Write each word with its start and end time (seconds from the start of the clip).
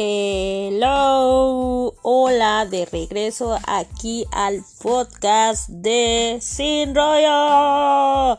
Hello, 0.00 1.92
hola, 2.02 2.66
de 2.66 2.86
regreso 2.86 3.58
aquí 3.66 4.24
al 4.30 4.64
podcast 4.80 5.68
de 5.70 6.38
Sin 6.40 6.94
Rollo 6.94 8.38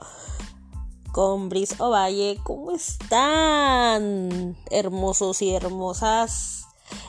con 1.11 1.49
Brice 1.49 1.75
Ovalle. 1.79 2.39
¿Cómo 2.43 2.71
están, 2.71 4.55
hermosos 4.71 5.41
y 5.41 5.53
hermosas? 5.53 6.63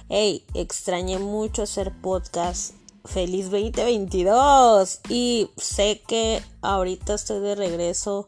Hey, 0.08 0.44
extrañé 0.54 1.20
mucho 1.20 1.62
hacer 1.62 1.92
podcast. 2.00 2.74
Feliz 3.04 3.52
2022 3.52 4.98
y 5.10 5.48
sé 5.58 6.02
que 6.08 6.42
ahorita 6.60 7.14
estoy 7.14 7.38
de 7.38 7.54
regreso 7.54 8.26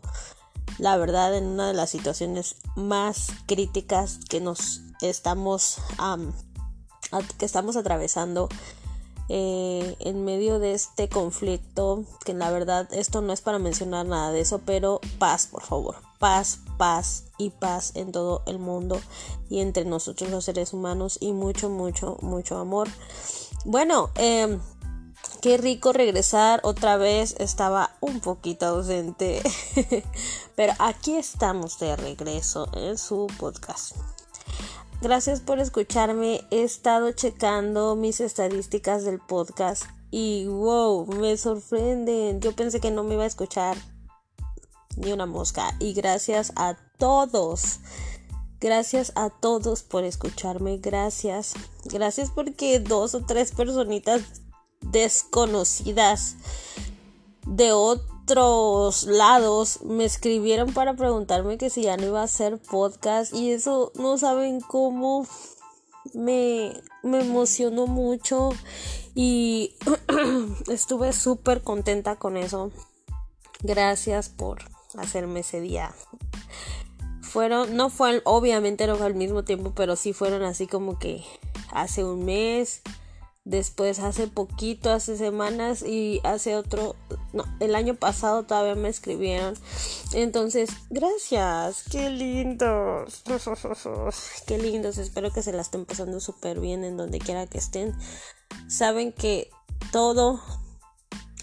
la 0.78 0.96
verdad 0.96 1.36
en 1.36 1.46
una 1.46 1.66
de 1.66 1.74
las 1.74 1.90
situaciones 1.90 2.54
más 2.76 3.26
críticas 3.46 4.20
que 4.28 4.40
nos 4.40 4.82
estamos 5.10 5.78
que 7.38 7.44
estamos 7.44 7.76
atravesando 7.76 8.48
eh, 9.28 9.96
en 10.00 10.24
medio 10.24 10.58
de 10.58 10.72
este 10.72 11.08
conflicto 11.08 12.04
que 12.24 12.34
la 12.34 12.50
verdad 12.50 12.88
esto 12.92 13.20
no 13.20 13.32
es 13.32 13.40
para 13.40 13.58
mencionar 13.58 14.06
nada 14.06 14.32
de 14.32 14.40
eso 14.40 14.60
pero 14.64 15.00
paz 15.18 15.46
por 15.46 15.62
favor 15.62 15.96
paz 16.18 16.58
paz 16.76 17.24
y 17.38 17.50
paz 17.50 17.92
en 17.94 18.12
todo 18.12 18.42
el 18.46 18.58
mundo 18.58 19.00
y 19.48 19.60
entre 19.60 19.84
nosotros 19.84 20.30
los 20.30 20.44
seres 20.44 20.72
humanos 20.72 21.18
y 21.20 21.32
mucho 21.32 21.68
mucho 21.70 22.16
mucho 22.20 22.58
amor 22.58 22.88
bueno 23.64 24.10
eh, 24.16 24.58
Qué 25.42 25.56
rico 25.56 25.92
regresar 25.92 26.60
otra 26.62 26.96
vez. 26.96 27.34
Estaba 27.40 27.96
un 28.00 28.20
poquito 28.20 28.66
ausente. 28.66 29.42
Pero 30.56 30.72
aquí 30.78 31.16
estamos 31.16 31.80
de 31.80 31.96
regreso 31.96 32.68
en 32.74 32.96
su 32.96 33.26
podcast. 33.40 33.96
Gracias 35.02 35.40
por 35.40 35.58
escucharme. 35.58 36.46
He 36.52 36.62
estado 36.62 37.10
checando 37.10 37.96
mis 37.96 38.20
estadísticas 38.20 39.04
del 39.04 39.18
podcast 39.18 39.82
y 40.12 40.46
wow, 40.46 41.04
me 41.06 41.36
sorprenden. 41.36 42.40
Yo 42.40 42.52
pensé 42.52 42.78
que 42.78 42.92
no 42.92 43.02
me 43.02 43.14
iba 43.14 43.24
a 43.24 43.26
escuchar 43.26 43.76
ni 44.96 45.10
una 45.10 45.26
mosca. 45.26 45.74
Y 45.80 45.92
gracias 45.92 46.52
a 46.54 46.76
todos. 46.98 47.80
Gracias 48.60 49.10
a 49.16 49.30
todos 49.30 49.82
por 49.82 50.04
escucharme. 50.04 50.78
Gracias. 50.78 51.54
Gracias 51.86 52.30
porque 52.30 52.78
dos 52.78 53.16
o 53.16 53.24
tres 53.24 53.50
personitas 53.50 54.22
desconocidas 54.82 56.36
de 57.44 57.72
otros 58.22 59.04
lados 59.04 59.80
me 59.82 60.04
escribieron 60.04 60.72
para 60.72 60.94
preguntarme 60.94 61.58
que 61.58 61.70
si 61.70 61.82
ya 61.82 61.96
no 61.96 62.06
iba 62.06 62.20
a 62.20 62.24
hacer 62.24 62.58
podcast 62.58 63.34
y 63.34 63.50
eso 63.50 63.92
no 63.96 64.16
saben 64.16 64.60
cómo 64.60 65.26
me, 66.14 66.72
me 67.02 67.20
emocionó 67.20 67.86
mucho 67.86 68.50
y 69.14 69.74
estuve 70.70 71.12
súper 71.12 71.62
contenta 71.62 72.16
con 72.16 72.36
eso. 72.36 72.70
Gracias 73.60 74.28
por 74.28 74.62
hacerme 74.96 75.40
ese 75.40 75.60
día. 75.60 75.92
Fueron, 77.22 77.76
no 77.76 77.90
fue, 77.90 78.22
obviamente 78.24 78.86
no 78.86 78.96
fue 78.96 79.06
al 79.06 79.14
mismo 79.14 79.42
tiempo, 79.42 79.72
pero 79.74 79.96
sí 79.96 80.12
fueron 80.12 80.42
así 80.42 80.66
como 80.66 80.98
que 80.98 81.24
hace 81.72 82.04
un 82.04 82.24
mes, 82.24 82.82
después 83.44 83.98
hace 83.98 84.28
poquito, 84.28 84.90
hace 84.90 85.16
semanas 85.16 85.82
y 85.82 86.20
hace 86.22 86.54
otro, 86.56 86.94
no, 87.32 87.44
el 87.60 87.74
año 87.74 87.94
pasado 87.94 88.44
todavía 88.44 88.74
me 88.74 88.88
escribieron. 88.88 89.54
Entonces, 90.12 90.70
gracias, 90.90 91.84
qué 91.90 92.10
lindos, 92.10 93.22
qué 94.46 94.58
lindos, 94.58 94.98
espero 94.98 95.32
que 95.32 95.42
se 95.42 95.52
la 95.52 95.62
estén 95.62 95.84
pasando 95.84 96.20
súper 96.20 96.60
bien 96.60 96.84
en 96.84 96.96
donde 96.96 97.18
quiera 97.18 97.46
que 97.46 97.58
estén. 97.58 97.94
Saben 98.68 99.12
que 99.12 99.50
todo, 99.90 100.40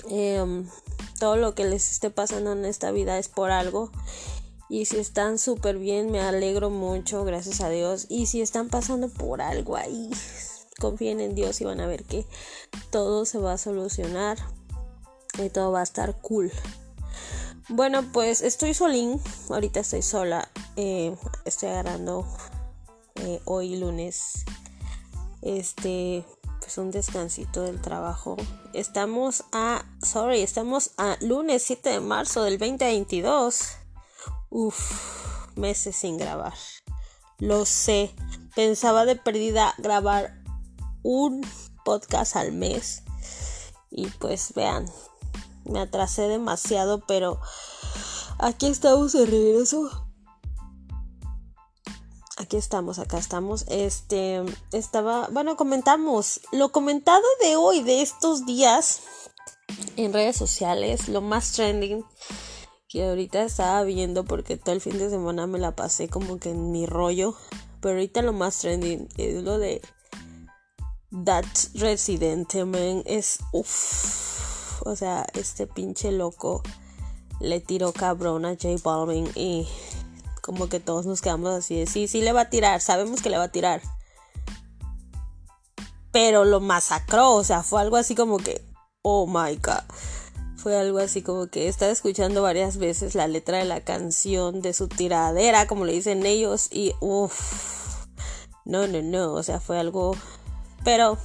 em, 0.09 0.67
todo 1.19 1.35
lo 1.35 1.53
que 1.53 1.65
les 1.65 1.91
esté 1.91 2.09
pasando 2.09 2.53
en 2.53 2.65
esta 2.65 2.91
vida 2.91 3.17
es 3.17 3.27
por 3.27 3.51
algo. 3.51 3.91
Y 4.71 4.85
si 4.85 4.97
están 4.97 5.39
súper 5.39 5.79
bien, 5.79 6.11
me 6.11 6.21
alegro 6.21 6.69
mucho, 6.69 7.25
gracias 7.25 7.59
a 7.61 7.69
Dios. 7.69 8.05
Y 8.07 8.27
si 8.27 8.41
están 8.41 8.69
pasando 8.69 9.09
por 9.09 9.41
algo 9.41 9.75
ahí, 9.75 10.11
confíen 10.79 11.19
en 11.19 11.35
Dios 11.35 11.61
y 11.61 11.65
van 11.65 11.79
a 11.79 11.87
ver 11.87 12.03
que 12.03 12.25
todo 12.89 13.25
se 13.25 13.37
va 13.37 13.53
a 13.53 13.57
solucionar 13.57 14.37
y 15.37 15.49
todo 15.49 15.71
va 15.71 15.81
a 15.81 15.83
estar 15.83 16.19
cool. 16.21 16.51
Bueno, 17.69 18.03
pues 18.11 18.41
estoy 18.41 18.73
solín, 18.73 19.21
ahorita 19.49 19.81
estoy 19.81 20.01
sola, 20.01 20.49
eh, 20.75 21.15
estoy 21.45 21.69
agarrando 21.69 22.25
eh, 23.15 23.39
hoy 23.45 23.75
lunes, 23.75 24.43
este, 25.43 26.25
pues 26.59 26.77
un 26.79 26.89
descansito 26.89 27.61
del 27.61 27.79
trabajo. 27.79 28.37
Estamos 28.73 29.43
a, 29.51 29.85
sorry, 30.01 30.41
estamos 30.41 30.91
a 30.97 31.17
lunes 31.21 31.61
7 31.63 31.89
de 31.89 31.99
marzo 31.99 32.43
del 32.43 32.57
2022. 32.57 33.69
Uf, 34.49 35.55
meses 35.55 35.95
sin 35.95 36.17
grabar. 36.17 36.53
Lo 37.37 37.65
sé, 37.65 38.11
pensaba 38.55 39.05
de 39.05 39.15
perdida 39.15 39.75
grabar 39.77 40.38
un 41.03 41.45
podcast 41.85 42.35
al 42.35 42.51
mes. 42.51 43.03
Y 43.91 44.07
pues 44.07 44.53
vean, 44.53 44.85
me 45.65 45.79
atrasé 45.79 46.23
demasiado, 46.23 47.03
pero 47.07 47.39
aquí 48.37 48.67
estamos 48.67 49.13
de 49.13 49.25
regreso. 49.25 49.89
Aquí 52.37 52.57
estamos, 52.57 52.99
acá 52.99 53.17
estamos. 53.17 53.65
Este, 53.67 54.43
estaba, 54.71 55.27
bueno, 55.31 55.57
comentamos 55.57 56.41
lo 56.51 56.71
comentado 56.71 57.25
de 57.41 57.55
hoy, 57.55 57.83
de 57.83 58.01
estos 58.01 58.45
días 58.45 59.01
en 59.97 60.13
redes 60.13 60.37
sociales, 60.37 61.09
lo 61.09 61.21
más 61.21 61.51
trending 61.51 62.05
que 62.87 63.07
ahorita 63.07 63.43
estaba 63.43 63.83
viendo 63.83 64.25
porque 64.25 64.57
todo 64.57 64.73
el 64.73 64.81
fin 64.81 64.97
de 64.97 65.11
semana 65.11 65.45
me 65.45 65.59
la 65.59 65.75
pasé 65.75 66.09
como 66.09 66.39
que 66.39 66.49
en 66.49 66.71
mi 66.71 66.85
rollo. 66.87 67.35
Pero 67.81 67.95
ahorita 67.95 68.21
lo 68.23 68.33
más 68.33 68.57
trending 68.59 69.07
es 69.17 69.43
lo 69.43 69.57
de 69.57 69.81
That 71.11 71.45
Resident, 71.73 72.53
man, 72.65 73.01
es 73.05 73.39
uff. 73.51 74.83
O 74.85 74.95
sea, 74.95 75.25
este 75.33 75.65
pinche 75.65 76.11
loco 76.11 76.61
le 77.39 77.59
tiró 77.61 77.93
cabrón 77.93 78.45
a 78.45 78.49
J 78.49 78.75
Balvin 78.83 79.27
y 79.33 79.67
como 80.41 80.69
que 80.69 80.79
todos 80.79 81.05
nos 81.07 81.21
quedamos 81.21 81.49
así 81.49 81.79
de 81.79 81.87
sí, 81.87 82.07
sí 82.07 82.21
le 82.21 82.31
va 82.31 82.41
a 82.41 82.49
tirar, 82.49 82.81
sabemos 82.81 83.21
que 83.21 83.29
le 83.29 83.37
va 83.37 83.45
a 83.45 83.51
tirar. 83.51 83.81
Pero 86.11 86.45
lo 86.45 86.59
masacró, 86.59 87.33
o 87.33 87.43
sea, 87.43 87.63
fue 87.63 87.81
algo 87.81 87.97
así 87.97 88.13
como 88.13 88.37
que, 88.37 88.61
oh 89.01 89.25
my 89.25 89.55
god. 89.57 89.83
Fue 90.57 90.77
algo 90.77 90.99
así 90.99 91.21
como 91.21 91.47
que 91.47 91.69
estaba 91.69 91.91
escuchando 91.91 92.41
varias 92.41 92.77
veces 92.77 93.15
la 93.15 93.27
letra 93.27 93.59
de 93.59 93.65
la 93.65 93.81
canción 93.81 94.61
de 94.61 94.73
su 94.73 94.87
tiradera, 94.87 95.67
como 95.67 95.85
le 95.85 95.93
dicen 95.93 96.25
ellos, 96.25 96.67
y 96.71 96.93
uff. 96.99 98.05
No, 98.65 98.85
no, 98.87 99.01
no, 99.01 99.33
o 99.33 99.41
sea, 99.41 99.59
fue 99.59 99.79
algo 99.79 100.15
pero 100.83 101.17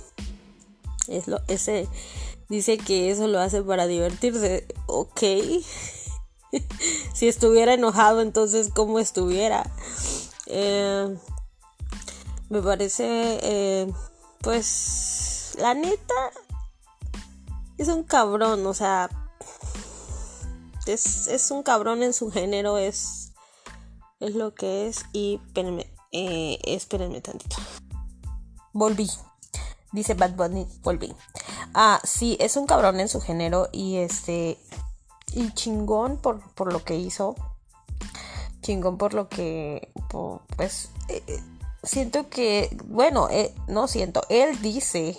es 1.09 1.29
lo, 1.29 1.41
ese 1.49 1.89
dice 2.49 2.79
que 2.79 3.11
eso 3.11 3.27
lo 3.27 3.41
hace 3.41 3.63
para 3.63 3.87
divertirse. 3.87 4.67
Ok. 4.87 5.23
si 7.15 7.29
estuviera 7.29 7.75
enojado, 7.75 8.21
entonces 8.21 8.71
cómo 8.75 8.99
estuviera. 8.99 9.71
Eh, 10.47 11.17
me 12.49 12.63
parece, 12.63 13.39
eh, 13.43 13.93
pues, 14.41 15.57
la 15.59 15.75
neta, 15.75 16.15
es 17.79 17.89
un 17.89 18.05
cabrón, 18.05 18.67
o 18.67 18.75
sea, 18.75 19.11
es, 20.87 21.27
es 21.29 21.51
un 21.51 21.63
cabrón 21.63 22.03
en 22.03 22.13
su 22.13 22.31
género, 22.31 22.79
es, 22.79 23.33
es 24.21 24.35
lo 24.35 24.55
que 24.55 24.89
es. 24.89 25.05
Y 25.13 25.41
espérenme, 25.47 25.93
eh, 26.13 26.59
espérenme 26.65 27.21
tantito. 27.21 27.57
Volví. 28.73 29.09
Dice 29.95 30.15
Bad 30.15 30.33
Bunny, 30.33 30.67
volví. 30.83 31.15
Ah, 31.73 32.01
sí, 32.03 32.37
es 32.41 32.57
un 32.57 32.67
cabrón 32.67 32.99
en 32.99 33.09
su 33.09 33.21
género 33.21 33.69
y 33.71 33.99
este. 33.99 34.59
Y 35.33 35.53
chingón 35.53 36.17
por, 36.17 36.41
por 36.55 36.73
lo 36.73 36.83
que 36.83 36.97
hizo. 36.97 37.37
Chingón 38.61 38.99
por 38.99 39.15
lo 39.15 39.29
que. 39.29 39.93
pues. 40.57 40.91
Eh, 41.09 41.23
eh, 41.29 41.41
siento 41.85 42.29
que. 42.29 42.77
Bueno, 42.87 43.29
eh, 43.31 43.55
no 43.69 43.87
siento. 43.87 44.23
Él 44.31 44.61
dice 44.61 45.17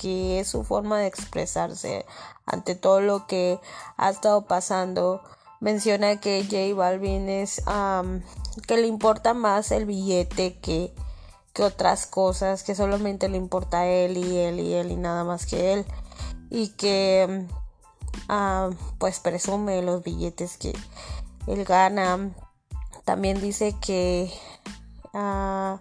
que 0.00 0.38
es 0.38 0.46
su 0.46 0.62
forma 0.62 1.00
de 1.00 1.08
expresarse 1.08 2.06
ante 2.46 2.76
todo 2.76 3.00
lo 3.00 3.26
que 3.26 3.58
ha 3.96 4.10
estado 4.10 4.46
pasando. 4.46 5.22
Menciona 5.58 6.20
que 6.20 6.44
J 6.44 6.72
Balvin 6.76 7.28
es. 7.28 7.60
que 8.68 8.76
le 8.76 8.86
importa 8.86 9.34
más 9.34 9.72
el 9.72 9.86
billete 9.86 10.56
que 10.60 10.94
otras 11.60 12.06
cosas, 12.06 12.62
que 12.62 12.74
solamente 12.74 13.28
le 13.28 13.36
importa 13.36 13.80
a 13.80 13.86
él 13.86 14.16
y 14.16 14.38
él 14.38 14.60
y 14.60 14.74
él 14.74 14.92
y 14.92 14.96
nada 14.96 15.24
más 15.24 15.46
que 15.46 15.72
él. 15.72 15.86
Y 16.50 16.68
que 16.70 17.46
ah, 18.28 18.70
pues 18.98 19.20
presume 19.20 19.82
los 19.82 20.02
billetes 20.02 20.56
que 20.56 20.72
él 21.46 21.64
gana. 21.64 22.30
También 23.04 23.40
dice 23.40 23.74
que 23.80 24.32
ah, 25.14 25.80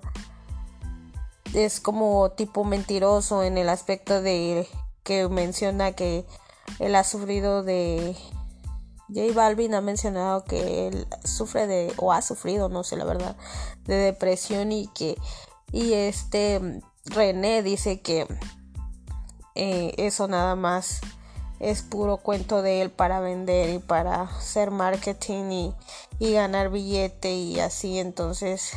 es 1.54 1.80
como 1.80 2.32
tipo 2.32 2.64
mentiroso 2.64 3.44
en 3.44 3.58
el 3.58 3.70
aspecto 3.70 4.22
de 4.22 4.68
que 5.04 5.28
menciona 5.30 5.94
que 5.94 6.26
él 6.80 6.96
ha 6.96 7.04
sufrido 7.04 7.64
de 7.64 8.16
J 9.10 9.34
Balvin 9.34 9.74
ha 9.74 9.82
mencionado 9.82 10.44
que 10.44 10.88
él 10.88 11.08
sufre 11.24 11.66
de 11.66 11.94
o 11.98 12.12
ha 12.12 12.22
sufrido, 12.22 12.68
no 12.68 12.84
sé 12.84 12.98
la 12.98 13.06
verdad, 13.06 13.38
de 13.86 13.96
depresión 13.96 14.72
y 14.72 14.88
que 14.88 15.18
y 15.72 15.94
este 15.94 16.82
René 17.06 17.64
dice 17.64 18.02
que 18.02 18.28
eh, 19.56 19.94
eso 19.98 20.28
nada 20.28 20.56
más 20.56 21.02
es 21.60 21.82
puro 21.82 22.18
cuento 22.18 22.62
de 22.62 22.82
él 22.82 22.92
para 22.92 23.20
vender 23.20 23.70
y 23.70 23.80
para 23.80 24.22
hacer 24.22 24.72
marketing 24.72 25.52
y, 25.52 25.76
y 26.20 26.34
ganar 26.34 26.70
billete 26.70 27.34
y 27.34 27.60
así 27.60 28.00
entonces 28.00 28.74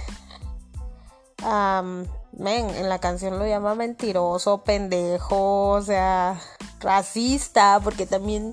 um, 1.42 2.04
en 2.38 2.88
la 2.88 2.98
canción 2.98 3.38
lo 3.38 3.46
llama 3.46 3.75
mentiroso, 3.75 4.62
pendejo, 4.62 5.70
o 5.70 5.82
sea, 5.82 6.40
racista, 6.81 7.81
porque 7.82 8.06
también 8.06 8.52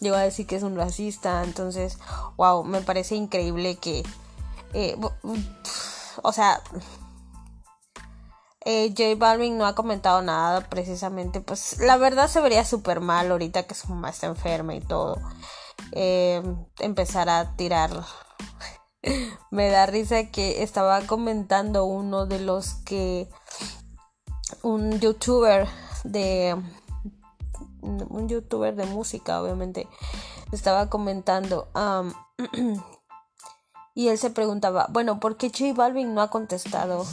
llegó 0.00 0.16
a 0.16 0.20
decir 0.20 0.46
que 0.46 0.56
es 0.56 0.62
un 0.62 0.76
racista. 0.76 1.42
Entonces, 1.44 1.98
wow, 2.36 2.64
me 2.64 2.80
parece 2.80 3.16
increíble 3.16 3.76
que, 3.76 4.02
eh, 4.74 4.96
o 6.22 6.32
sea, 6.32 6.60
eh, 8.64 8.94
J 8.96 9.16
Balvin 9.16 9.58
no 9.58 9.66
ha 9.66 9.74
comentado 9.74 10.22
nada 10.22 10.68
precisamente, 10.68 11.40
pues 11.40 11.78
la 11.78 11.96
verdad 11.96 12.28
se 12.28 12.40
vería 12.40 12.64
súper 12.64 13.00
mal 13.00 13.30
ahorita 13.30 13.64
que 13.64 13.74
su 13.74 13.88
mamá 13.88 14.10
está 14.10 14.26
enferma 14.26 14.74
y 14.74 14.80
todo. 14.80 15.18
Eh, 15.92 16.42
empezar 16.78 17.28
a 17.28 17.56
tirar 17.56 17.90
me 19.50 19.68
da 19.68 19.86
risa 19.86 20.30
que 20.30 20.62
estaba 20.62 21.00
comentando 21.02 21.84
uno 21.84 22.26
de 22.26 22.40
los 22.40 22.74
que 22.84 23.28
un 24.62 25.00
youtuber 25.00 25.66
de 26.04 26.56
un 27.82 28.28
youtuber 28.28 28.76
de 28.76 28.86
música 28.86 29.42
obviamente 29.42 29.88
estaba 30.52 30.88
comentando 30.88 31.68
y 33.94 34.08
él 34.08 34.18
se 34.18 34.30
preguntaba 34.30 34.86
bueno 34.90 35.18
¿por 35.20 35.36
qué 35.36 35.48
J 35.50 35.74
Balvin 35.74 36.14
no 36.14 36.22
ha 36.22 36.30
contestado? 36.30 37.04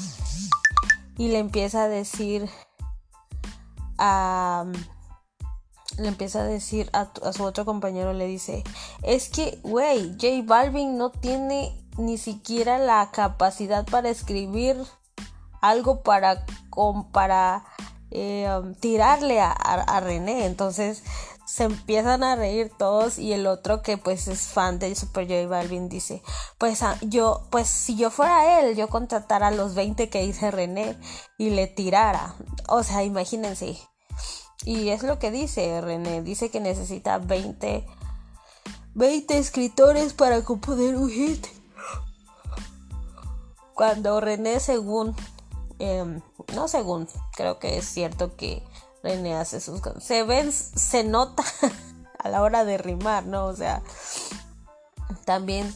Y 1.19 1.27
le 1.27 1.37
empieza 1.37 1.83
a 1.83 1.87
decir 1.89 2.49
a 3.99 4.65
le 5.97 6.07
empieza 6.07 6.39
a 6.39 6.43
decir 6.45 6.89
a, 6.93 7.09
su 7.33 7.43
otro 7.43 7.65
compañero, 7.65 8.13
le 8.13 8.25
dice, 8.25 8.63
es 9.03 9.27
que, 9.27 9.59
güey, 9.63 10.13
J 10.13 10.27
Balvin 10.45 10.97
no 10.97 11.11
tiene 11.11 11.85
ni 11.97 12.17
siquiera 12.17 12.77
la 12.77 13.11
capacidad 13.11 13.85
para 13.85 14.09
escribir 14.09 14.77
algo 15.59 16.01
para, 16.01 16.45
para 17.11 17.65
eh, 18.11 18.47
tirarle 18.79 19.41
a, 19.41 19.99
René. 19.99 20.45
Entonces 20.45 21.03
se 21.49 21.63
empiezan 21.63 22.23
a 22.23 22.35
reír 22.35 22.71
todos 22.77 23.17
y 23.17 23.33
el 23.33 23.47
otro 23.47 23.81
que 23.81 23.97
pues 23.97 24.27
es 24.27 24.41
fan 24.41 24.77
de 24.77 24.93
Super 24.93 25.27
J 25.27 25.47
Balvin 25.47 25.89
dice, 25.89 26.21
pues 26.59 26.83
ah, 26.83 26.95
yo, 27.01 27.47
pues 27.49 27.67
si 27.67 27.95
yo 27.95 28.11
fuera 28.11 28.59
él, 28.59 28.75
yo 28.75 28.87
contratara 28.87 29.47
a 29.47 29.51
los 29.51 29.73
20 29.73 30.09
que 30.09 30.21
dice 30.21 30.51
René 30.51 30.95
y 31.39 31.49
le 31.49 31.65
tirara. 31.65 32.35
O 32.67 32.83
sea, 32.83 33.03
imagínense. 33.03 33.79
Y 34.63 34.89
es 34.89 35.01
lo 35.01 35.17
que 35.17 35.31
dice 35.31 35.81
René, 35.81 36.21
dice 36.21 36.51
que 36.51 36.59
necesita 36.59 37.17
20, 37.17 37.83
20 38.93 39.37
escritores 39.39 40.13
para 40.13 40.43
componer 40.43 40.95
un 40.95 41.09
hit. 41.09 41.47
Cuando 43.73 44.21
René 44.21 44.59
según, 44.59 45.15
em, 45.79 46.21
no 46.53 46.67
según, 46.67 47.09
creo 47.35 47.57
que 47.57 47.79
es 47.79 47.85
cierto 47.85 48.35
que 48.35 48.61
René 49.03 49.35
hace 49.35 49.59
sus 49.59 49.81
se 50.01 50.23
ven, 50.23 50.51
se 50.51 51.03
nota 51.03 51.43
a 52.19 52.29
la 52.29 52.41
hora 52.41 52.65
de 52.65 52.77
rimar, 52.77 53.25
¿no? 53.25 53.45
O 53.45 53.55
sea, 53.55 53.81
también 55.25 55.73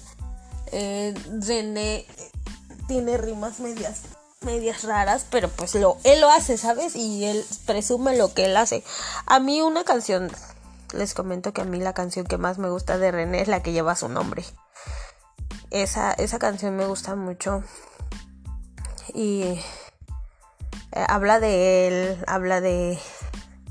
eh, 0.71 1.13
René 1.45 2.05
tiene 2.87 3.17
rimas 3.17 3.59
medias 3.59 4.01
medias 4.43 4.83
raras, 4.83 5.25
pero 5.29 5.47
pues 5.49 5.73
lo, 5.75 5.97
él 6.03 6.21
lo 6.21 6.29
hace, 6.29 6.57
¿sabes? 6.57 6.95
Y 6.95 7.23
él 7.25 7.45
presume 7.65 8.17
lo 8.17 8.33
que 8.33 8.45
él 8.45 8.57
hace. 8.57 8.83
A 9.25 9.39
mí 9.39 9.61
una 9.61 9.85
canción, 9.85 10.29
les 10.93 11.13
comento 11.13 11.53
que 11.53 11.61
a 11.61 11.65
mí 11.65 11.79
la 11.79 11.93
canción 11.93 12.25
que 12.25 12.37
más 12.37 12.57
me 12.57 12.69
gusta 12.69 12.97
de 12.97 13.11
René 13.11 13.41
es 13.41 13.47
la 13.47 13.63
que 13.63 13.71
lleva 13.71 13.95
su 13.95 14.09
nombre. 14.09 14.43
Esa, 15.71 16.11
esa 16.13 16.39
canción 16.39 16.75
me 16.75 16.85
gusta 16.85 17.15
mucho. 17.15 17.63
Y 19.13 19.43
eh, 20.91 21.05
habla 21.07 21.39
de 21.39 21.87
él, 21.87 22.23
habla 22.27 22.61
de, 22.61 22.99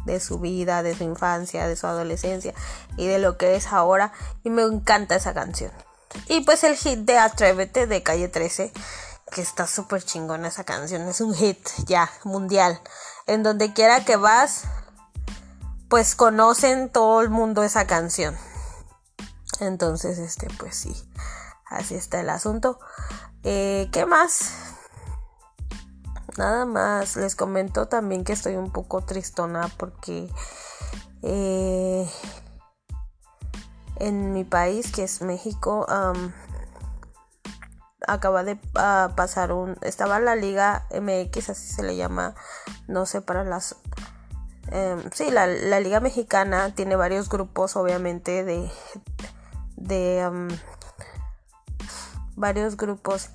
de 0.04 0.20
su 0.20 0.38
vida, 0.38 0.82
de 0.82 0.96
su 0.96 1.04
infancia, 1.04 1.66
de 1.66 1.76
su 1.76 1.86
adolescencia 1.86 2.54
y 2.96 3.06
de 3.06 3.18
lo 3.18 3.36
que 3.36 3.56
es 3.56 3.68
ahora. 3.68 4.12
Y 4.44 4.50
me 4.50 4.62
encanta 4.62 5.16
esa 5.16 5.34
canción. 5.34 5.72
Y 6.28 6.42
pues 6.42 6.64
el 6.64 6.76
hit 6.76 7.00
de 7.00 7.18
Atrévete 7.18 7.86
de 7.86 8.02
Calle 8.02 8.28
13 8.28 8.72
que 9.32 9.40
está 9.40 9.66
súper 9.66 10.04
chingona 10.04 10.48
esa 10.48 10.64
canción. 10.64 11.02
Es 11.08 11.20
un 11.20 11.34
hit 11.34 11.58
ya, 11.86 12.10
mundial. 12.24 12.80
En 13.26 13.42
donde 13.42 13.72
quiera 13.72 14.04
que 14.04 14.16
vas, 14.16 14.64
pues 15.88 16.14
conocen 16.14 16.90
todo 16.90 17.22
el 17.22 17.30
mundo 17.30 17.62
esa 17.62 17.86
canción. 17.86 18.36
Entonces, 19.60 20.18
este, 20.18 20.48
pues 20.58 20.76
sí, 20.76 20.94
así 21.66 21.94
está 21.94 22.20
el 22.20 22.30
asunto. 22.30 22.78
Eh, 23.42 23.88
¿Qué 23.92 24.06
más? 24.06 24.52
Nada 26.36 26.64
más, 26.64 27.16
les 27.16 27.36
comento 27.36 27.88
también 27.88 28.24
que 28.24 28.32
estoy 28.32 28.56
un 28.56 28.70
poco 28.72 29.02
tristona 29.02 29.68
porque 29.76 30.28
eh, 31.22 32.08
en 33.96 34.32
mi 34.32 34.44
país, 34.44 34.90
que 34.92 35.04
es 35.04 35.20
México, 35.22 35.86
acaba 38.06 38.44
de 38.44 38.58
ah, 38.74 39.12
pasar 39.16 39.52
un 39.52 39.76
estaba 39.82 40.18
la 40.20 40.34
liga 40.34 40.86
MX 40.90 41.50
así 41.50 41.72
se 41.72 41.82
le 41.82 41.96
llama 41.96 42.34
no 42.88 43.06
sé 43.06 43.20
para 43.20 43.44
las 43.44 43.76
eh, 44.72 44.96
sí 45.12 45.30
la, 45.30 45.46
liga 45.46 46.00
mexicana 46.00 46.74
tiene 46.74 46.96
varios 46.96 47.28
grupos 47.28 47.76
obviamente 47.76 48.44
de 48.44 48.70
de 49.76 50.48
varios 52.34 52.76
grupos 52.76 53.30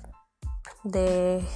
de 0.84 1.46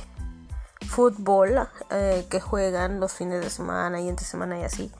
fútbol 0.88 1.68
eh, 1.90 2.26
que 2.30 2.40
juegan 2.40 3.00
los 3.00 3.12
fines 3.12 3.42
de 3.42 3.50
semana 3.50 4.00
y 4.00 4.08
entre 4.08 4.26
semana 4.26 4.58
y 4.58 4.64
así. 4.64 4.92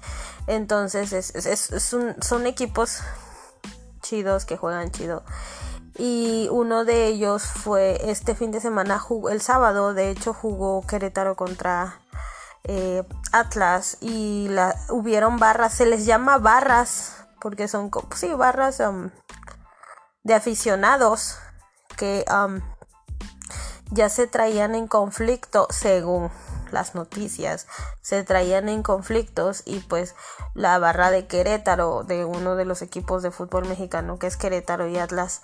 Entonces 0.47 1.13
es, 1.13 1.35
es, 1.35 1.97
son 2.21 2.47
equipos 2.47 3.01
chidos 4.03 4.45
que 4.45 4.57
juegan 4.57 4.91
chido. 4.91 5.23
Y 5.99 6.49
uno 6.51 6.85
de 6.85 7.07
ellos 7.07 7.43
fue 7.43 8.11
este 8.11 8.35
fin 8.35 8.51
de 8.51 8.61
semana, 8.61 9.03
el 9.31 9.43
sábado 9.43 9.93
de 9.93 10.11
hecho 10.11 10.33
jugó 10.33 10.87
Querétaro 10.87 11.37
contra 11.37 12.01
eh, 12.65 13.03
Atlas 13.33 13.99
y 14.01 14.49
la, 14.49 14.75
hubieron 14.89 15.39
barras, 15.39 15.75
se 15.75 15.85
les 15.85 16.07
llama 16.07 16.39
barras 16.39 17.27
porque 17.41 17.69
son, 17.69 17.91
sí, 18.15 18.33
barras 18.33 18.81
um, 18.81 19.11
de 20.23 20.35
aficionados 20.35 21.39
que 21.97 22.25
um, 22.31 22.61
ya 23.93 24.09
se 24.09 24.27
traían 24.27 24.75
en 24.75 24.89
conflicto 24.89 25.69
según 25.71 26.31
las 26.73 26.95
noticias 26.95 27.67
se 28.01 28.25
traían 28.25 28.71
en 28.71 28.83
conflictos 28.83 29.63
y 29.67 29.81
pues 29.81 30.15
la 30.55 30.79
barra 30.79 31.11
de 31.11 31.27
Querétaro 31.27 32.03
de 32.03 32.25
uno 32.25 32.57
de 32.57 32.65
los 32.65 32.81
equipos 32.81 33.23
de 33.23 33.31
fútbol 33.31 33.69
mexicano 33.69 34.19
que 34.19 34.27
es 34.27 34.39
Querétaro 34.39 34.89
y 34.89 34.97
Atlas 34.97 35.43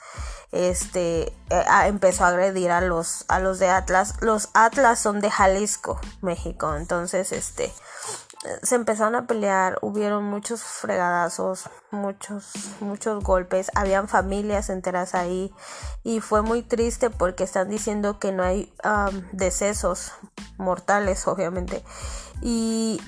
este 0.50 1.34
eh, 1.50 1.64
empezó 1.84 2.24
a 2.24 2.28
agredir 2.28 2.70
a 2.70 2.80
los 2.80 3.26
a 3.28 3.38
los 3.38 3.58
de 3.58 3.68
Atlas. 3.68 4.14
Los 4.20 4.48
Atlas 4.54 4.98
son 4.98 5.20
de 5.20 5.30
Jalisco 5.30 6.00
México. 6.22 6.74
Entonces 6.74 7.32
este 7.32 7.72
se 8.62 8.76
empezaron 8.76 9.16
a 9.16 9.26
pelear, 9.26 9.78
hubieron 9.82 10.24
muchos 10.24 10.62
fregadazos, 10.62 11.68
muchos, 11.90 12.52
muchos 12.80 13.22
golpes, 13.22 13.70
habían 13.74 14.08
familias 14.08 14.70
enteras 14.70 15.14
ahí 15.14 15.52
y 16.04 16.20
fue 16.20 16.42
muy 16.42 16.62
triste 16.62 17.10
porque 17.10 17.44
están 17.44 17.68
diciendo 17.68 18.18
que 18.18 18.30
no 18.30 18.44
hay 18.44 18.72
decesos 19.32 20.12
mortales, 20.56 21.26
obviamente, 21.26 21.82
y 22.40 23.00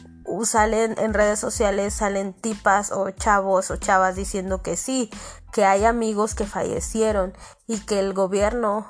salen 0.45 0.97
en 0.99 1.15
redes 1.15 1.39
sociales, 1.39 1.95
salen 1.95 2.33
tipas 2.33 2.93
o 2.93 3.11
chavos 3.11 3.71
o 3.71 3.77
chavas 3.77 4.17
diciendo 4.17 4.63
que 4.63 4.77
sí, 4.77 5.11
que 5.53 5.65
hay 5.65 5.85
amigos 5.85 6.35
que 6.35 6.47
fallecieron 6.47 7.35
y 7.67 7.81
que 7.81 8.01
el 8.01 8.15
gobierno, 8.15 8.87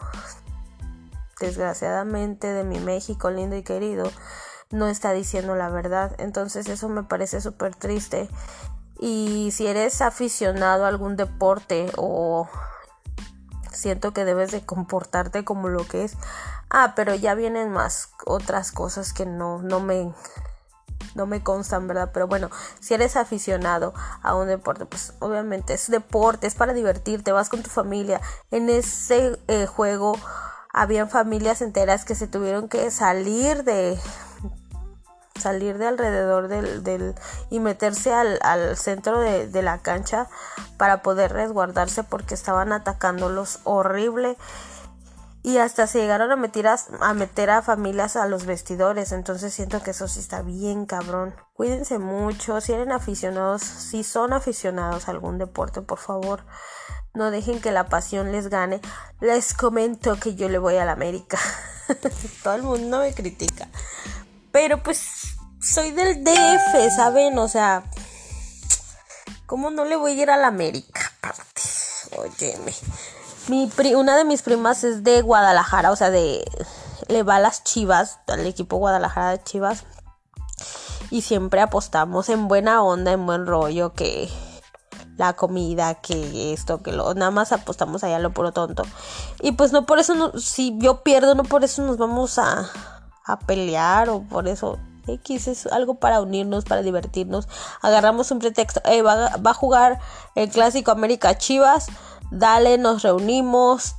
desgraciadamente 1.38 2.47
de 2.47 2.64
mi 2.64 2.80
México 2.80 3.30
lindo 3.30 3.56
y 3.56 3.62
querido, 3.62 4.11
no 4.71 4.87
está 4.87 5.12
diciendo 5.12 5.55
la 5.57 5.69
verdad. 5.69 6.15
Entonces 6.19 6.69
eso 6.69 6.89
me 6.89 7.03
parece 7.03 7.41
súper 7.41 7.75
triste. 7.75 8.29
Y 8.99 9.50
si 9.53 9.67
eres 9.67 10.03
aficionado 10.03 10.85
a 10.85 10.89
algún 10.89 11.17
deporte 11.17 11.91
o 11.97 12.49
siento 13.73 14.12
que 14.12 14.25
debes 14.25 14.50
de 14.50 14.65
comportarte 14.65 15.45
como 15.45 15.69
lo 15.69 15.87
que 15.87 16.05
es. 16.05 16.17
Ah, 16.69 16.93
pero 16.95 17.15
ya 17.15 17.35
vienen 17.35 17.71
más 17.71 18.11
otras 18.27 18.73
cosas 18.73 19.12
que 19.12 19.27
no, 19.27 19.62
no 19.62 19.81
me 19.81 20.12
no 21.15 21.27
me 21.27 21.43
constan, 21.43 21.89
¿verdad? 21.89 22.11
Pero 22.12 22.29
bueno, 22.29 22.50
si 22.79 22.95
eres 22.95 23.17
aficionado 23.17 23.93
a 24.23 24.35
un 24.37 24.47
deporte, 24.47 24.87
pues 24.87 25.15
obviamente 25.19 25.75
es 25.75 25.91
deporte, 25.91 26.47
es 26.47 26.55
para 26.55 26.73
divertirte, 26.73 27.33
vas 27.33 27.49
con 27.49 27.62
tu 27.62 27.71
familia. 27.71 28.21
En 28.50 28.69
ese 28.71 29.39
eh, 29.49 29.67
juego 29.67 30.17
habían 30.73 31.11
familias 31.11 31.62
enteras 31.62 32.05
que 32.05 32.15
se 32.15 32.29
tuvieron 32.29 32.69
que 32.69 32.91
salir 32.93 33.65
de 33.65 33.99
salir 35.40 35.78
de 35.78 35.88
alrededor 35.88 36.49
del, 36.49 37.14
y 37.50 37.61
meterse 37.61 38.12
al, 38.12 38.76
centro 38.76 39.18
de, 39.20 39.62
la 39.62 39.78
cancha 39.78 40.28
para 40.76 41.02
poder 41.02 41.32
resguardarse 41.32 42.04
porque 42.04 42.35
estaban 42.35 42.73
atacándolos 42.73 43.61
horrible 43.64 44.37
y 45.42 45.56
hasta 45.56 45.87
se 45.87 46.00
llegaron 46.00 46.30
a 46.30 46.37
meter 46.37 46.66
a, 46.66 47.14
meter 47.14 47.50
a 47.50 47.62
familias 47.62 48.16
a 48.16 48.26
los 48.26 48.44
vestidores. 48.44 49.12
Entonces 49.12 49.54
siento 49.54 49.82
que 49.82 49.92
eso 49.92 50.06
sí 50.06 50.20
está 50.20 50.42
bien 50.42 50.85
cabrón. 50.85 51.35
Cuídense 51.54 51.99
mucho. 51.99 52.61
Si 52.61 52.73
eran 52.73 52.92
aficionados, 52.92 53.62
si 53.62 54.04
son 54.04 54.35
aficionados 54.35 55.09
a 55.09 55.12
algún 55.12 55.38
deporte, 55.38 55.80
por 55.80 55.99
favor, 55.99 56.44
no 57.14 57.30
dejen 57.30 57.61
que 57.61 57.73
la 57.73 57.88
pasión 57.88 58.32
les 58.32 58.49
gane. 58.49 58.80
Les 59.20 59.54
comento 59.54 60.16
que 60.16 60.35
yo 60.35 60.49
le 60.49 60.59
voy 60.59 60.76
a 60.76 60.85
la 60.85 60.92
América. 60.92 61.38
Todo 62.42 62.54
el 62.54 62.62
mundo 62.62 62.99
me 62.99 63.14
critica. 63.14 63.68
Pero 64.52 64.83
pues 64.83 65.37
soy 65.61 65.92
del 65.92 66.25
DF, 66.25 66.97
¿saben? 66.97 67.38
O 67.38 67.49
sea, 67.49 67.85
¿cómo 69.47 69.71
no 69.71 69.85
le 69.85 69.97
voy 69.97 70.12
a 70.12 70.23
ir 70.23 70.30
a 70.30 70.37
la 70.37 70.49
América? 70.49 71.12
Aparte, 71.23 71.62
óyeme. 72.16 72.75
Mi 73.49 73.71
una 73.95 74.16
de 74.16 74.25
mis 74.25 74.42
primas 74.42 74.85
es 74.85 75.02
de 75.02 75.23
Guadalajara, 75.23 75.90
o 75.90 75.97
sea, 75.97 76.11
de 76.11 76.45
le 77.09 77.23
va 77.23 77.37
a 77.37 77.40
las 77.40 77.64
Chivas, 77.64 78.21
al 78.28 78.47
equipo 78.47 78.76
Guadalajara 78.76 79.30
de 79.30 79.42
Chivas. 79.42 79.85
Y 81.11 81.23
siempre 81.23 81.61
apostamos 81.61 82.28
en 82.28 82.47
buena 82.47 82.83
onda, 82.83 83.12
en 83.12 83.26
buen 83.26 83.47
rollo, 83.47 83.95
que 83.95 84.30
la 85.16 85.35
comida, 85.35 85.95
que 85.97 86.52
esto, 86.52 86.83
que 86.83 86.92
lo, 86.92 87.12
nada 87.14 87.30
más 87.30 87.52
apostamos 87.52 88.04
allá 88.04 88.19
lo 88.21 88.33
puro 88.33 88.52
tonto. 88.52 88.85
Y 89.40 89.52
pues 89.52 89.73
no 89.73 89.87
por 89.87 89.99
eso, 89.99 90.38
si 90.38 90.78
yo 90.78 91.02
pierdo, 91.02 91.35
no 91.35 91.42
por 91.42 91.64
eso 91.64 91.83
nos 91.83 91.99
vamos 91.99 92.38
a, 92.38 92.71
a 93.25 93.39
pelear 93.39 94.09
o 94.11 94.23
por 94.23 94.49
eso. 94.49 94.79
X 95.07 95.49
es 95.49 95.67
algo 95.67 95.95
para 95.95 96.21
unirnos, 96.21 96.65
para 96.65 96.83
divertirnos. 96.83 97.49
Agarramos 97.81 98.31
un 98.31 98.39
pretexto. 98.39 98.81
va, 99.05 99.37
va 99.37 99.50
a 99.50 99.55
jugar 99.55 99.99
el 100.37 100.50
clásico 100.50 100.93
América 100.93 101.37
Chivas 101.37 101.89
dale, 102.31 102.79
nos 102.79 103.03
reunimos, 103.03 103.97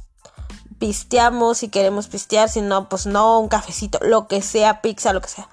pisteamos 0.79 1.59
si 1.59 1.69
queremos 1.69 2.07
pistear, 2.07 2.49
si 2.49 2.61
no, 2.61 2.89
pues 2.89 3.05
no, 3.05 3.39
un 3.39 3.49
cafecito, 3.49 3.99
lo 4.01 4.27
que 4.27 4.41
sea, 4.41 4.81
pizza, 4.81 5.13
lo 5.13 5.21
que 5.21 5.29
sea. 5.29 5.47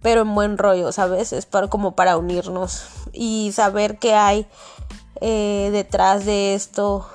Pero 0.00 0.22
en 0.22 0.34
buen 0.34 0.58
rollo, 0.58 0.92
¿sabes? 0.92 1.32
Es 1.32 1.46
para, 1.46 1.68
como 1.68 1.96
para 1.96 2.16
unirnos 2.16 2.84
y 3.12 3.50
saber 3.52 3.98
qué 3.98 4.14
hay 4.14 4.46
eh, 5.20 5.70
detrás 5.72 6.24
de 6.24 6.54
esto, 6.54 7.08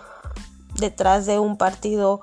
detrás 0.75 1.25
de 1.25 1.39
un 1.39 1.57
partido, 1.57 2.19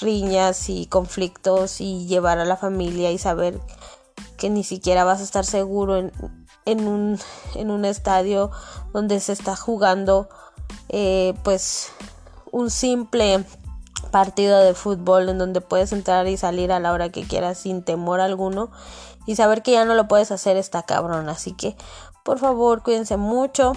riñas 0.00 0.68
y 0.68 0.86
conflictos 0.86 1.80
y 1.80 2.06
llevar 2.06 2.38
a 2.38 2.44
la 2.44 2.56
familia 2.56 3.10
y 3.10 3.18
saber 3.18 3.60
que 4.36 4.50
ni 4.50 4.64
siquiera 4.64 5.04
vas 5.04 5.20
a 5.20 5.24
estar 5.24 5.44
seguro 5.44 6.10
en, 6.64 6.88
un 7.70 7.84
estadio 7.84 8.50
donde 8.92 9.20
se 9.20 9.32
está 9.32 9.56
jugando 9.56 10.28
eh, 10.88 11.34
pues 11.42 11.92
un 12.50 12.70
simple 12.70 13.44
partido 14.10 14.58
de 14.60 14.74
fútbol 14.74 15.28
en 15.28 15.38
donde 15.38 15.60
puedes 15.60 15.92
entrar 15.92 16.26
y 16.28 16.36
salir 16.36 16.72
a 16.72 16.80
la 16.80 16.92
hora 16.92 17.10
que 17.10 17.24
quieras 17.24 17.58
sin 17.58 17.82
temor 17.82 18.20
alguno 18.20 18.70
y 19.26 19.36
saber 19.36 19.62
que 19.62 19.72
ya 19.72 19.84
no 19.84 19.94
lo 19.94 20.08
puedes 20.08 20.30
hacer 20.30 20.56
está 20.56 20.82
cabrón. 20.82 21.28
Así 21.28 21.52
que 21.52 21.76
por 22.24 22.38
favor 22.38 22.82
cuídense 22.82 23.16
mucho 23.16 23.72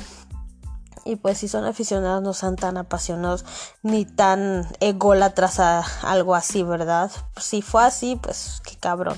y 1.06 1.16
pues 1.16 1.38
si 1.38 1.48
son 1.48 1.64
aficionados 1.64 2.22
no 2.22 2.34
sean 2.34 2.56
tan 2.56 2.78
apasionados 2.78 3.46
ni 3.84 4.06
tan 4.06 4.68
ególatras 4.80 5.60
a 5.60 5.86
algo 6.02 6.36
así 6.36 6.64
verdad 6.64 7.12
si 7.40 7.62
fue 7.62 7.84
así 7.84 8.20
pues 8.22 8.62
qué 8.66 8.76
cabrón 8.76 9.18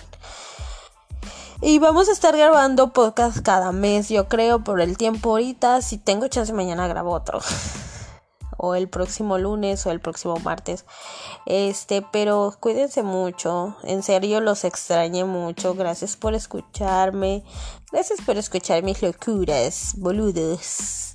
y 1.62 1.79
vamos 1.79 2.10
a 2.10 2.12
estar 2.12 2.38
grabando 2.38 2.94
podcast 2.94 3.39
cada 3.39 3.72
mes 3.72 4.10
yo 4.10 4.27
creo 4.27 4.63
por 4.63 4.82
el 4.82 4.98
tiempo 4.98 5.32
ahorita 5.32 5.82
si 5.82 5.98
tengo 5.98 6.27
chance 6.27 6.53
mañana 6.53 6.88
grabo 6.88 7.12
otro 7.12 7.39
o 8.58 8.75
el 8.75 8.89
próximo 8.89 9.38
lunes 9.38 9.86
o 9.86 9.91
el 9.91 10.01
próximo 10.01 10.38
martes. 10.38 10.86
Este, 11.46 12.01
pero 12.01 12.56
cuídense 12.60 13.03
mucho. 13.03 13.77
En 13.84 14.03
serio 14.03 14.41
los 14.41 14.63
extrañé 14.63 15.24
mucho. 15.24 15.75
Gracias 15.75 16.17
por 16.17 16.34
escucharme. 16.34 17.44
Gracias 17.91 18.20
por 18.22 18.38
escuchar 18.38 18.84
mis 18.84 19.01
locuras, 19.01 19.94
boludos. 19.98 21.06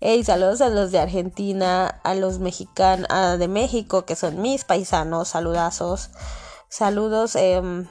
Hey, 0.00 0.24
saludos 0.24 0.60
a 0.60 0.68
los 0.70 0.92
de 0.92 0.98
Argentina, 0.98 2.00
a 2.04 2.14
los 2.14 2.38
mexicanos, 2.38 3.38
de 3.38 3.48
México, 3.48 4.06
que 4.06 4.16
son 4.16 4.40
mis 4.40 4.64
paisanos, 4.64 5.28
saludazos. 5.28 6.10
Saludos, 6.68 7.36
em, 7.36 7.86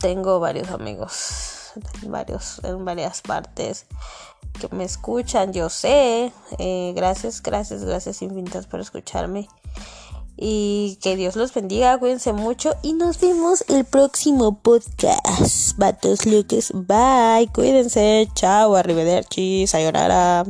tengo 0.00 0.40
varios 0.40 0.70
amigos, 0.70 1.72
varios, 2.06 2.60
en 2.64 2.84
varias 2.84 3.22
partes 3.22 3.86
que 4.60 4.74
me 4.74 4.84
escuchan, 4.84 5.52
yo 5.52 5.68
sé. 5.68 6.32
Eh, 6.58 6.92
gracias, 6.94 7.42
gracias, 7.42 7.84
gracias 7.84 8.22
infinitas 8.22 8.66
por 8.66 8.80
escucharme. 8.80 9.48
Y 10.40 10.98
que 11.02 11.16
Dios 11.16 11.34
los 11.34 11.52
bendiga, 11.52 11.98
cuídense 11.98 12.32
mucho 12.32 12.76
y 12.82 12.92
nos 12.92 13.20
vemos 13.20 13.64
el 13.68 13.84
próximo 13.84 14.56
podcast. 14.60 15.76
Vatos 15.76 16.26
locos, 16.26 16.70
bye, 16.72 17.48
cuídense, 17.52 18.28
chao, 18.34 18.76
arrivederci, 18.76 19.66
sayonara. 19.66 20.44